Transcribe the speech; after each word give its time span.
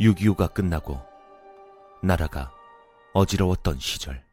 6.25가 0.00 0.52
끝나고 0.52 1.00
나라가 2.02 2.52
어지러웠던 3.12 3.78
시절. 3.78 4.24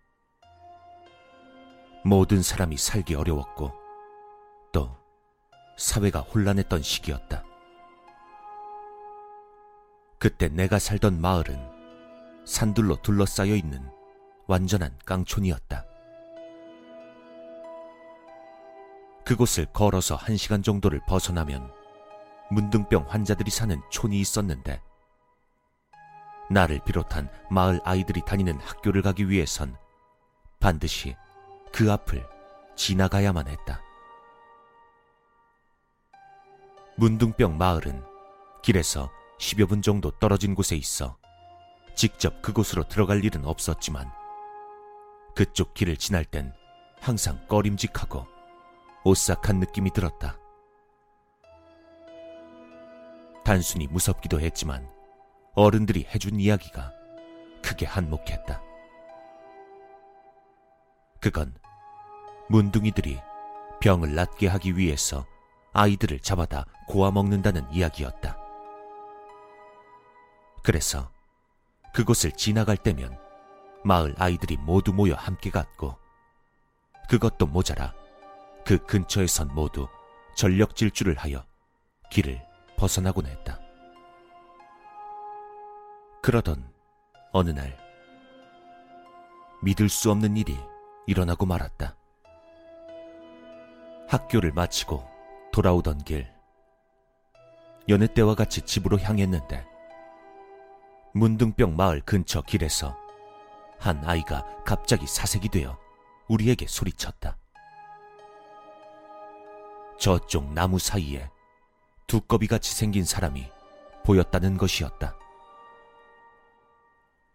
모든 2.04 2.42
사람이 2.42 2.78
살기 2.78 3.14
어려웠고 3.14 3.72
또 4.72 4.98
사회가 5.78 6.22
혼란했던 6.22 6.82
시기였다. 6.82 7.44
그때 10.18 10.50
내가 10.50 10.80
살던 10.80 11.22
마을은 11.22 11.60
산들로 12.46 13.02
둘러싸여 13.04 13.56
있는 13.56 13.88
완전한 14.48 14.98
깡촌이었다. 15.06 15.86
그곳을 19.24 19.68
걸어서 19.68 20.16
한 20.16 20.38
시간 20.38 20.64
정도를 20.64 21.02
벗어나면 21.08 21.72
문둥병 22.50 23.06
환자들이 23.08 23.52
사는 23.52 23.80
촌이 23.92 24.20
있었는데 24.20 24.82
나를 26.52 26.82
비롯한 26.86 27.30
마을 27.50 27.80
아이들이 27.84 28.22
다니는 28.26 28.60
학교를 28.60 29.02
가기 29.02 29.30
위해선 29.30 29.78
반드시 30.60 31.16
그 31.72 31.92
앞을 31.92 32.28
지나가야만 32.76 33.48
했다. 33.48 33.82
문둥병 36.98 37.58
마을은 37.58 38.04
길에서 38.62 39.10
10여 39.40 39.68
분 39.68 39.82
정도 39.82 40.12
떨어진 40.20 40.54
곳에 40.54 40.76
있어 40.76 41.18
직접 41.96 42.42
그곳으로 42.42 42.88
들어갈 42.88 43.24
일은 43.24 43.46
없었지만 43.46 44.12
그쪽 45.36 45.74
길을 45.74 45.98
지날 45.98 46.26
땐 46.26 46.54
항상 47.00 47.48
꺼림직하고 47.48 48.28
오싹한 49.04 49.60
느낌이 49.60 49.92
들었다. 49.92 50.38
단순히 53.44 53.88
무섭기도 53.88 54.40
했지만 54.40 54.88
어른들이 55.54 56.08
해준 56.14 56.40
이야기가 56.40 56.94
크게 57.62 57.86
한몫했다. 57.86 58.62
그건 61.20 61.54
문둥이들이 62.50 63.20
병을 63.82 64.16
낫게 64.16 64.48
하기 64.48 64.78
위해서 64.78 65.26
아이들을 65.74 66.20
잡아다 66.20 66.66
고아 66.88 67.12
먹는다는 67.12 67.72
이야기였다. 67.72 68.38
그래서 70.64 71.12
그곳을 71.94 72.32
지나갈 72.32 72.78
때면 72.78 73.18
마을 73.84 74.16
아이들이 74.18 74.58
모두 74.58 74.94
모여 74.94 75.16
함께 75.16 75.50
갔고 75.50 75.98
그것도 77.10 77.48
모자라 77.48 77.94
그 78.66 78.78
근처에선 78.86 79.54
모두 79.54 79.88
전력 80.36 80.76
질주를 80.76 81.18
하여 81.18 81.44
길을 82.10 82.42
벗어나곤 82.78 83.26
했다. 83.26 83.60
그러던 86.22 86.72
어느 87.32 87.50
날 87.50 87.76
믿을 89.64 89.90
수 89.90 90.12
없는 90.12 90.38
일이 90.38 90.56
일어나고 91.08 91.48
말았다. 91.48 91.96
학교를 94.08 94.52
마치고 94.52 95.04
돌아오던 95.52 96.04
길 96.04 96.32
여느 97.90 98.08
때와 98.08 98.36
같이 98.36 98.62
집으로 98.62 99.00
향했는데 99.00 99.66
문둥병 101.14 101.76
마을 101.76 102.02
근처 102.02 102.44
길에서 102.44 102.96
한 103.80 104.04
아이가 104.06 104.46
갑자기 104.64 105.08
사색이 105.08 105.50
되어 105.50 105.76
우리에게 106.28 106.68
소리쳤다. 106.68 107.36
저쪽 109.98 110.54
나무 110.54 110.78
사이에 110.78 111.30
두꺼비같이 112.06 112.76
생긴 112.76 113.06
사람이 113.06 113.50
보였다는 114.06 114.58
것이었다. 114.58 115.21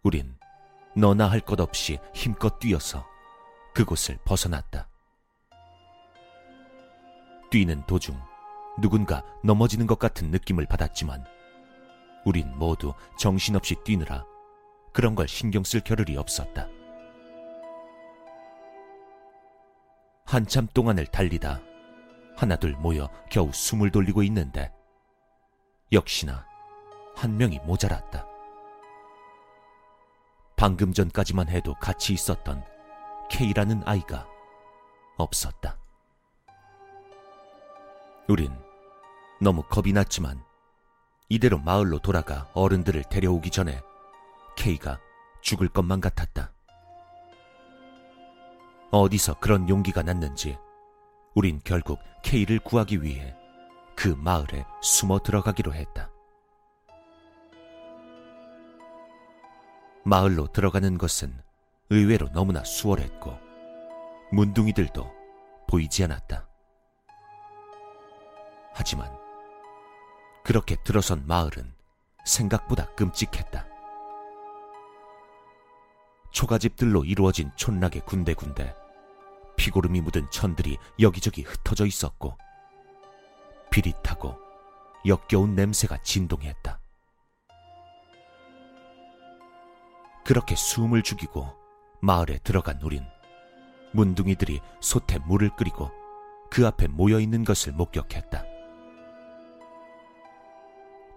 우린 0.07 0.37
너나 0.95 1.29
할 1.29 1.41
것 1.41 1.59
없이 1.59 1.99
힘껏 2.13 2.59
뛰어서 2.59 3.05
그곳을 3.73 4.17
벗어났다. 4.23 4.87
뛰는 7.51 7.85
도중 7.87 8.17
누군가 8.79 9.21
넘어지는 9.43 9.85
것 9.85 9.99
같은 9.99 10.31
느낌을 10.31 10.65
받았지만 10.65 11.25
우린 12.23 12.57
모두 12.57 12.93
정신없이 13.19 13.75
뛰느라 13.83 14.23
그런 14.93 15.13
걸 15.13 15.27
신경 15.27 15.65
쓸 15.65 15.81
겨를이 15.81 16.15
없었다. 16.15 16.69
한참 20.25 20.69
동안을 20.73 21.07
달리다 21.07 21.59
하나둘 22.37 22.77
모여 22.77 23.09
겨우 23.29 23.51
숨을 23.51 23.91
돌리고 23.91 24.23
있는데 24.23 24.71
역시나 25.91 26.45
한 27.13 27.35
명이 27.35 27.59
모자랐다. 27.65 28.36
방금 30.57 30.91
전까지만 30.91 31.49
해도 31.49 31.75
같이 31.75 32.13
있었던 32.13 32.63
K라는 33.29 33.83
아이가 33.85 34.27
없었다. 35.15 35.77
우린 38.27 38.51
너무 39.39 39.61
겁이 39.61 39.93
났지만 39.93 40.43
이대로 41.29 41.59
마을로 41.59 41.99
돌아가 41.99 42.49
어른들을 42.55 43.03
데려오기 43.03 43.51
전에 43.51 43.79
K가 44.55 44.99
죽을 45.41 45.67
것만 45.67 46.01
같았다. 46.01 46.51
어디서 48.89 49.35
그런 49.39 49.69
용기가 49.69 50.01
났는지 50.01 50.57
우린 51.35 51.61
결국 51.63 51.99
K를 52.23 52.57
구하기 52.57 53.03
위해 53.03 53.35
그 53.95 54.07
마을에 54.07 54.65
숨어 54.81 55.19
들어가기로 55.19 55.75
했다. 55.75 56.09
마을로 60.07 60.47
들어가는 60.53 60.97
것은 60.97 61.37
의외로 61.89 62.29
너무나 62.31 62.63
수월했고 62.63 63.37
문둥이들도 64.31 65.13
보이지 65.67 66.05
않았다. 66.05 66.47
하지만 68.73 69.11
그렇게 70.45 70.77
들어선 70.85 71.27
마을은 71.27 71.73
생각보다 72.23 72.85
끔찍했다. 72.95 73.67
초가집들로 76.31 77.03
이루어진 77.03 77.51
촌락의 77.57 78.05
군데군데 78.05 78.73
피고름이 79.57 79.99
묻은 79.99 80.31
천들이 80.31 80.77
여기저기 81.01 81.41
흩어져 81.41 81.85
있었고 81.85 82.37
비릿하고 83.69 84.39
역겨운 85.05 85.55
냄새가 85.55 86.01
진동했다. 86.03 86.79
그렇게 90.27 90.55
숨을 90.55 91.01
죽이고 91.03 91.47
마을에 92.01 92.37
들어간 92.43 92.81
우린 92.81 93.03
문둥이들이 93.93 94.59
솥에 94.81 95.19
물을 95.19 95.49
끓이고 95.55 95.89
그 96.51 96.67
앞에 96.67 96.87
모여 96.87 97.19
있는 97.19 97.43
것을 97.43 97.71
목격했다. 97.71 98.43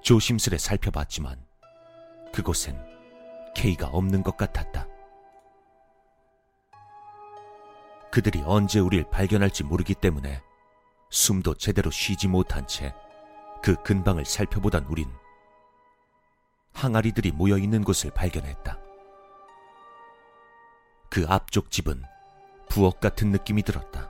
조심스레 0.03 0.57
살펴봤지만 0.57 1.45
그곳엔 2.33 2.81
K가 3.55 3.89
없는 3.89 4.23
것 4.23 4.37
같았다. 4.37 4.87
그들이 8.11 8.43
언제 8.47 8.79
우릴 8.79 9.05
발견할지 9.11 9.65
모르기 9.65 9.95
때문에 9.95 10.41
숨도 11.11 11.55
제대로 11.55 11.91
쉬지 11.91 12.29
못한 12.29 12.67
채 12.67 12.95
그 13.63 13.75
근방을 13.83 14.25
살펴보던 14.25 14.87
우린 14.87 15.07
항아리들이 16.73 17.33
모여 17.33 17.59
있는 17.59 17.85
곳을 17.85 18.11
발견했다. 18.11 18.90
그 21.11 21.27
앞쪽 21.29 21.73
집은 21.73 22.05
부엌 22.69 23.01
같은 23.01 23.33
느낌이 23.33 23.65
들었다. 23.65 24.09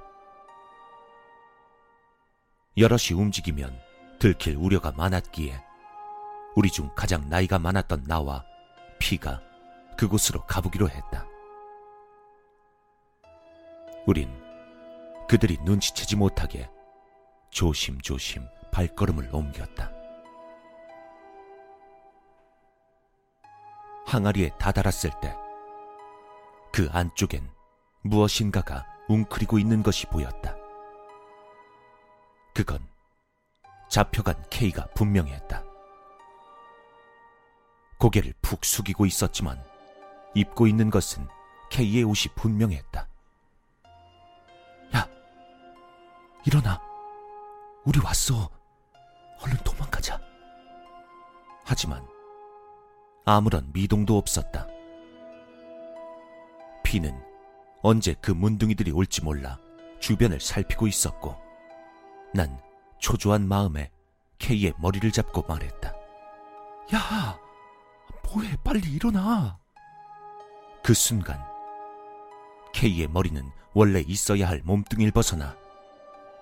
여럿이 2.76 3.19
움직이면 3.19 3.81
들킬 4.19 4.56
우려가 4.56 4.93
많았기에 4.93 5.64
우리 6.55 6.70
중 6.70 6.91
가장 6.94 7.26
나이가 7.31 7.58
많았던 7.58 8.05
나와 8.05 8.44
피가 8.99 9.41
그곳으로 9.97 10.44
가보기로 10.44 10.91
했다. 10.91 11.26
우린 14.06 14.31
그들이 15.26 15.56
눈치채지 15.64 16.17
못하게 16.17 16.69
조심조심 17.49 18.46
발걸음을 18.73 19.31
옮겼다. 19.32 19.91
항아리에 24.05 24.50
다다랐을 24.58 25.12
때 25.23 25.35
그 26.81 26.88
안쪽엔 26.93 27.47
무엇인가가 28.00 28.87
웅크리고 29.06 29.59
있는 29.59 29.82
것이 29.82 30.06
보였다. 30.06 30.56
그건 32.55 32.79
잡혀간 33.91 34.49
K가 34.49 34.87
분명했다. 34.94 35.62
고개를 37.99 38.32
푹 38.41 38.65
숙이고 38.65 39.05
있었지만 39.05 39.62
입고 40.35 40.67
있는 40.67 40.88
것은 40.88 41.29
K의 41.71 42.03
옷이 42.05 42.32
분명했다. 42.35 43.06
야, 44.97 45.09
일어나. 46.47 46.81
우리 47.85 48.00
왔어. 48.03 48.49
얼른 49.43 49.59
도망가자. 49.65 50.19
하지만 51.62 52.09
아무런 53.27 53.71
미동도 53.75 54.17
없었다. 54.17 54.69
피는 56.91 57.17
언제 57.83 58.17
그 58.21 58.33
문둥이들이 58.33 58.91
올지 58.91 59.23
몰라 59.23 59.61
주변을 60.01 60.41
살피고 60.41 60.89
있었고, 60.89 61.37
난 62.35 62.61
초조한 62.99 63.47
마음에 63.47 63.93
K의 64.41 64.75
머리를 64.77 65.09
잡고 65.13 65.43
말했다. 65.43 65.95
야, 66.93 67.39
뭐해? 68.25 68.57
빨리 68.65 68.91
일어나. 68.91 69.57
그 70.83 70.93
순간 70.93 71.41
K의 72.73 73.07
머리는 73.07 73.49
원래 73.73 74.01
있어야 74.01 74.49
할 74.49 74.61
몸뚱이를 74.65 75.13
벗어나 75.13 75.57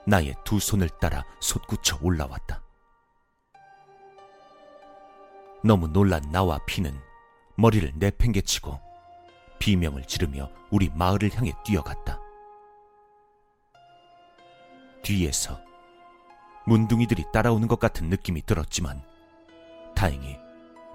나의 0.06 0.34
두 0.46 0.58
손을 0.58 0.88
따라 0.98 1.24
솟구쳐 1.40 1.98
올라왔다. 2.00 2.62
너무 5.62 5.88
놀란 5.88 6.22
나와 6.30 6.58
피는 6.64 6.98
머리를 7.56 7.92
내팽개치고 7.96 8.87
비명을 9.58 10.04
지르며 10.04 10.50
우리 10.70 10.88
마을을 10.90 11.34
향해 11.34 11.52
뛰어갔다. 11.64 12.20
뒤에서 15.02 15.60
문둥이들이 16.66 17.24
따라오는 17.32 17.66
것 17.68 17.78
같은 17.78 18.08
느낌이 18.08 18.42
들었지만 18.42 19.02
다행히 19.94 20.36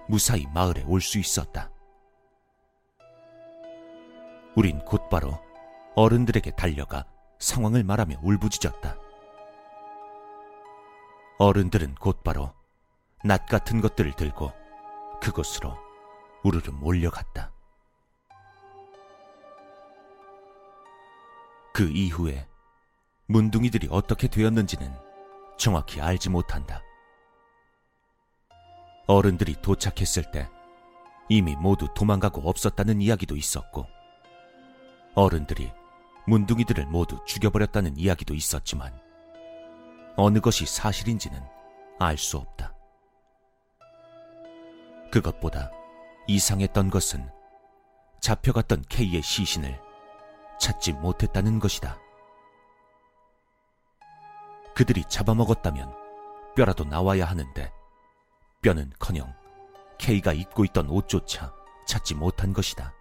무사히 0.07 0.45
마을에 0.53 0.83
올 0.83 1.01
수 1.01 1.17
있었다. 1.17 1.71
우린 4.55 4.79
곧바로 4.85 5.39
어른들에게 5.95 6.51
달려가 6.51 7.05
상황을 7.39 7.83
말하며 7.83 8.17
울부짖었다. 8.21 8.97
어른들은 11.39 11.95
곧바로 11.95 12.53
낫 13.23 13.45
같은 13.47 13.81
것들을 13.81 14.13
들고 14.13 14.51
그곳으로 15.21 15.75
우르르 16.43 16.71
몰려갔다. 16.71 17.52
그 21.73 21.89
이후에 21.89 22.47
문둥이들이 23.25 23.87
어떻게 23.89 24.27
되었는지는 24.27 24.93
정확히 25.57 25.99
알지 25.99 26.29
못한다. 26.29 26.83
어른들이 29.07 29.55
도착했을 29.61 30.29
때 30.31 30.47
이미 31.29 31.55
모두 31.55 31.87
도망가고 31.95 32.47
없었다는 32.47 33.01
이야기도 33.01 33.35
있었고, 33.35 33.87
어른들이 35.15 35.71
문둥이들을 36.27 36.85
모두 36.85 37.19
죽여버렸다는 37.25 37.97
이야기도 37.97 38.35
있었지만, 38.35 38.93
어느 40.15 40.39
것이 40.39 40.67
사실인지는 40.67 41.41
알 41.99 42.17
수 42.17 42.37
없다. 42.37 42.75
그것보다 45.11 45.71
이상했던 46.27 46.91
것은 46.91 47.29
잡혀갔던 48.19 48.83
K의 48.89 49.23
시신을 49.23 49.92
찾지 50.59 50.93
못했다는 50.93 51.59
것이다. 51.59 51.99
그들이 54.75 55.03
잡아먹었다면 55.07 55.93
뼈라도 56.55 56.83
나와야 56.83 57.25
하는데 57.25 57.71
뼈는 58.61 58.91
커녕 58.99 59.33
K가 59.97 60.33
입고 60.33 60.65
있던 60.65 60.89
옷조차 60.89 61.53
찾지 61.85 62.15
못한 62.15 62.53
것이다. 62.53 62.93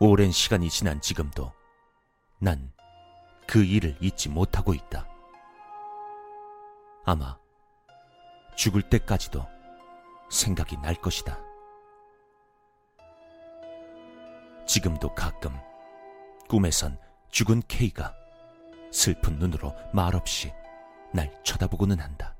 오랜 0.00 0.32
시간이 0.32 0.68
지난 0.70 1.00
지금도 1.00 1.52
난 2.38 2.80
그 3.50 3.64
일을 3.64 3.96
잊지 4.00 4.28
못하고 4.28 4.74
있다. 4.74 5.08
아마 7.04 7.36
죽을 8.54 8.80
때까지도 8.82 9.44
생각이 10.30 10.76
날 10.76 10.94
것이다. 10.94 11.36
지금도 14.70 15.16
가끔 15.16 15.50
꿈에선 16.48 16.96
죽은 17.32 17.62
K가 17.66 18.14
슬픈 18.92 19.36
눈으로 19.40 19.74
말없이 19.92 20.52
날 21.12 21.28
쳐다보고는 21.42 21.98
한다. 21.98 22.36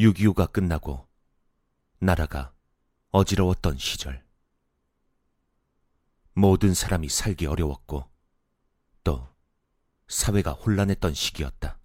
(6.25가) 0.00 0.50
끝나고 0.50 1.06
나라가 1.98 2.54
어지러웠던 3.10 3.76
시절 3.76 4.24
모든 6.32 6.72
사람이 6.72 7.10
살기 7.10 7.44
어려웠고 7.44 8.08
또 9.04 9.28
사회가 10.08 10.52
혼란했던 10.52 11.12
시기였다. 11.12 11.79